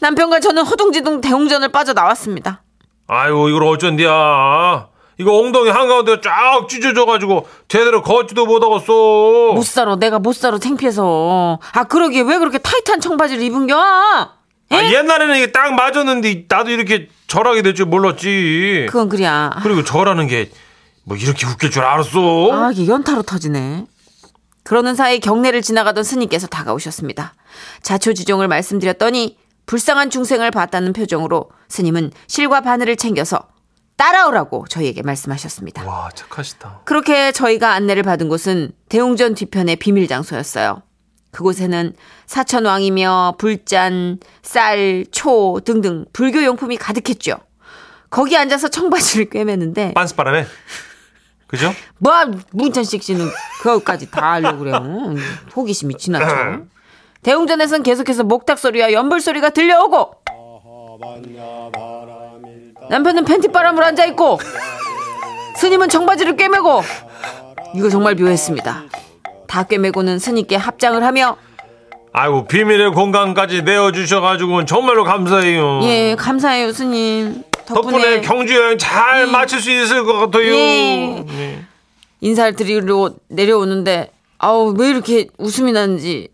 남편과 0.00 0.40
저는 0.40 0.64
허둥지둥 0.64 1.20
대웅전을 1.20 1.68
빠져나왔습니다. 1.70 2.62
아이고 3.06 3.48
이걸 3.48 3.62
어쩐디야 3.64 4.88
이거 5.18 5.38
엉덩이 5.38 5.70
한가운데 5.70 6.20
쫙 6.20 6.66
찢어져가지고 6.68 7.46
제대로 7.68 8.02
걷지도 8.02 8.46
못하겠어 8.46 9.52
못 9.54 9.64
살아. 9.64 9.94
내가 9.94 10.18
못 10.18 10.34
살아. 10.34 10.58
창피해서. 10.58 11.60
아, 11.72 11.84
그러게. 11.84 12.20
왜 12.22 12.38
그렇게 12.38 12.58
타이트한 12.58 13.00
청바지를 13.00 13.44
입은겨? 13.44 13.76
아, 14.76 14.84
옛날에는 14.92 15.36
이게 15.36 15.52
딱 15.52 15.72
맞았는데 15.74 16.46
나도 16.48 16.70
이렇게 16.70 17.08
절하게 17.26 17.62
될 17.62 17.74
줄 17.74 17.86
몰랐지 17.86 18.86
그건 18.88 19.08
그래야. 19.08 19.50
그리고 19.62 19.82
절하는 19.84 20.26
게 20.26 20.50
뭐 21.04 21.16
이렇게 21.16 21.44
웃길 21.48 21.72
줄 21.72 21.82
알았어 21.82 22.52
아, 22.52 22.70
이게 22.72 22.86
연타로 22.86 23.22
터지네. 23.22 23.86
그러는 24.62 24.94
사이 24.94 25.18
경내를 25.18 25.60
지나가던 25.60 26.04
스님께서 26.04 26.46
다가오셨습니다. 26.46 27.34
자초지종을 27.82 28.46
말씀드렸더니 28.46 29.36
불쌍한 29.66 30.10
중생을 30.10 30.52
봤다는 30.52 30.92
표정으로 30.92 31.50
스님은 31.68 32.12
실과 32.28 32.60
바늘을 32.60 32.94
챙겨서 32.96 33.48
따라오라고 33.96 34.66
저희에게 34.68 35.02
말씀하셨습니다. 35.02 35.84
와 35.84 36.08
착하시다 36.14 36.82
그렇게 36.84 37.32
저희가 37.32 37.72
안내를 37.72 38.04
받은 38.04 38.28
곳은 38.28 38.70
대웅전 38.88 39.34
뒤편의 39.34 39.76
비밀 39.76 40.06
장소였어요. 40.06 40.82
그곳에는 41.32 41.94
사천왕이며 42.26 43.34
불잔, 43.38 44.18
쌀, 44.42 45.04
초 45.10 45.60
등등 45.64 46.04
불교 46.12 46.44
용품이 46.44 46.76
가득했죠. 46.76 47.38
거기 48.10 48.36
앉아서 48.36 48.68
청바지를 48.68 49.30
꿰매는데 49.30 49.94
빤스바람에 49.94 50.46
그죠? 51.46 51.74
뭐 51.98 52.12
문찬식 52.52 53.02
씨는 53.02 53.26
그거까지 53.62 54.10
다 54.10 54.32
하려고 54.32 54.58
그래요. 54.58 54.76
음, 54.76 55.16
호기심이 55.56 55.96
지나쳐. 55.96 56.60
대웅전에선 57.22 57.82
계속해서 57.82 58.24
목탁 58.24 58.58
소리와 58.58 58.92
연불 58.92 59.20
소리가 59.20 59.50
들려오고 59.50 60.22
남편은 62.90 63.24
팬티바람을 63.24 63.82
앉아 63.82 64.04
있고 64.06 64.38
스님은 65.56 65.88
청바지를 65.88 66.36
꿰매고 66.36 66.82
이거 67.74 67.88
정말 67.88 68.16
묘했습니다. 68.16 68.84
다 69.52 69.64
꿰매고는 69.64 70.18
스님께 70.18 70.56
합장을 70.56 71.04
하며 71.04 71.36
아이고 72.14 72.46
비밀의 72.46 72.92
공간까지 72.92 73.64
내어주셔가지고 73.64 74.64
정말로 74.64 75.04
감사해요. 75.04 75.80
예 75.82 76.16
감사해요 76.18 76.72
스님. 76.72 77.42
덕분에, 77.66 77.92
덕분에, 77.92 78.20
경주 78.22 78.56
여행 78.56 78.78
잘 78.78 79.26
마칠 79.26 79.60
수 79.60 79.70
있을 79.70 80.04
것 80.04 80.14
같아요. 80.14 80.54
예. 80.54 81.24
네. 81.26 81.64
인사를 82.22 82.56
드리러 82.56 83.10
내려오는데 83.28 84.10
아우 84.38 84.74
왜 84.78 84.88
이렇게 84.88 85.28
웃음이 85.36 85.72
나는지. 85.72 86.28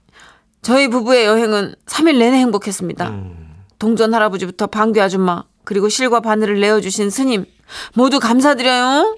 저희 0.62 0.86
부부의 0.86 1.24
여행은 1.26 1.74
3일 1.86 2.18
내내 2.18 2.36
행복했습니다. 2.38 3.14
동전 3.80 4.14
할아버지부터 4.14 4.68
방귀 4.68 5.00
아줌마 5.00 5.42
그리고 5.64 5.88
실과 5.88 6.20
바늘을 6.20 6.60
내어주신 6.60 7.10
스님 7.10 7.46
모두 7.94 8.18
감사드려요. 8.20 9.16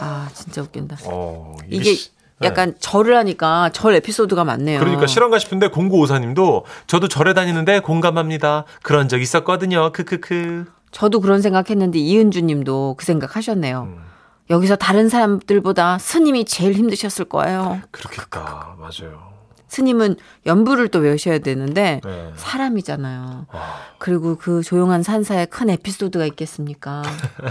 아 0.00 0.28
진짜 0.34 0.62
웃긴다. 0.62 0.96
어, 1.04 1.56
이게 1.68 1.94
시- 1.94 2.10
네. 2.40 2.46
약간 2.46 2.74
절을 2.78 3.16
하니까 3.16 3.70
절 3.72 3.94
에피소드가 3.96 4.44
많네요. 4.44 4.78
그러니까 4.78 5.06
실한가 5.08 5.38
싶은데 5.40 5.68
공구 5.68 5.98
오사님도 5.98 6.64
저도 6.86 7.08
절에 7.08 7.34
다니는데 7.34 7.80
공감합니다. 7.80 8.64
그런 8.82 9.08
적 9.08 9.20
있었거든요. 9.20 9.90
크크크. 9.92 10.66
저도 10.92 11.20
그런 11.20 11.42
생각했는데 11.42 11.98
이은주님도 11.98 12.94
그 12.98 13.04
생각하셨네요. 13.04 13.82
음. 13.82 14.04
여기서 14.50 14.76
다른 14.76 15.08
사람들보다 15.08 15.98
스님이 15.98 16.44
제일 16.46 16.72
힘드셨을 16.74 17.26
거예요. 17.26 17.80
그렇겠다. 17.90 18.76
맞아요. 18.78 19.28
스님은 19.68 20.16
연부를 20.46 20.88
또 20.88 20.98
외우셔야 20.98 21.38
되는데 21.38 22.00
네. 22.04 22.32
사람이잖아요. 22.36 23.46
와. 23.52 23.62
그리고 23.98 24.36
그 24.36 24.62
조용한 24.62 25.02
산사에 25.02 25.46
큰 25.46 25.70
에피소드가 25.70 26.24
있겠습니까? 26.26 27.02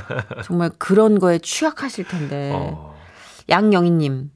정말 0.44 0.72
그런 0.78 1.20
거에 1.20 1.40
취약하실 1.40 2.06
텐데. 2.08 2.52
어. 2.54 2.96
양영희님. 3.50 4.32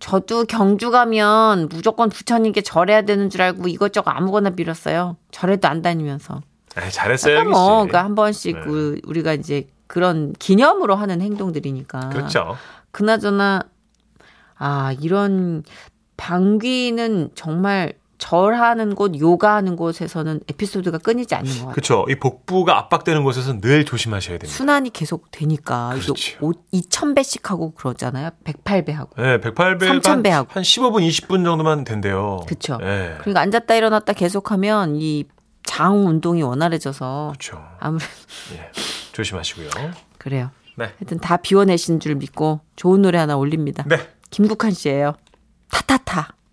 저도 0.00 0.44
경주 0.46 0.90
가면 0.90 1.68
무조건 1.70 2.08
부처님께 2.08 2.62
절해야 2.62 3.02
되는 3.02 3.28
줄 3.28 3.42
알고 3.42 3.68
이것저것 3.68 4.10
아무거나 4.10 4.50
빌었어요. 4.50 5.16
절에도 5.30 5.68
안 5.68 5.82
다니면서. 5.82 6.40
에이, 6.82 6.90
잘했어요, 6.90 7.34
여기 7.36 7.44
씨. 7.46 7.50
뭐, 7.50 7.68
그러니까 7.74 8.02
한 8.04 8.14
번씩 8.14 8.56
네. 8.60 8.66
우- 8.70 8.96
우리가 9.04 9.34
이제 9.34 9.68
그런 9.86 10.32
기념으로 10.38 10.94
하는 10.94 11.20
행동들이니까. 11.20 12.08
그렇죠. 12.08 12.56
그나저나 12.92 13.62
아 14.56 14.94
이런 15.00 15.64
방귀는 16.20 17.30
정말 17.34 17.94
절하는 18.18 18.94
곳, 18.94 19.18
요가하는 19.18 19.76
곳에서는 19.76 20.40
에피소드가 20.50 20.98
끊이지 20.98 21.34
않는 21.34 21.50
것 21.50 21.58
같아요. 21.58 21.72
그렇죠. 21.72 22.04
이 22.10 22.16
복부가 22.16 22.76
압박되는 22.76 23.24
곳에서는 23.24 23.62
늘 23.62 23.86
조심하셔야 23.86 24.36
됩니다. 24.36 24.54
순환이 24.54 24.90
계속 24.90 25.30
되니까 25.30 25.90
그렇죠. 25.94 26.12
이거 26.36 26.52
2,000배씩 26.74 27.46
하고 27.46 27.72
그러잖아요. 27.72 28.28
108배 28.44 28.92
하고. 28.92 29.10
네, 29.16 29.40
108배 29.40 29.86
한, 29.86 30.00
3000배 30.00 30.28
하고. 30.28 30.48
한 30.52 30.62
15분, 30.62 31.08
20분 31.08 31.44
정도만 31.44 31.84
된대요. 31.84 32.40
그쵸. 32.46 32.76
네. 32.76 33.14
그러니까 33.20 33.40
앉았다 33.40 33.74
일어났다 33.74 34.12
계속하면 34.12 34.96
이 34.96 35.24
장 35.62 36.04
운동이 36.06 36.42
원활해져서 36.42 37.28
그렇죠. 37.38 37.64
아무래도 37.78 38.10
예. 38.54 38.70
조심하시고요. 39.12 39.68
그래요. 40.18 40.50
네. 40.74 40.86
하여튼 40.98 41.18
다 41.20 41.36
비워내신 41.36 42.00
줄 42.00 42.16
믿고 42.16 42.58
좋은 42.74 43.02
노래 43.02 43.18
하나 43.18 43.36
올립니다. 43.36 43.84
네. 43.86 43.96
김국환 44.30 44.72
씨예요. 44.72 45.14
타타타. 45.70 46.28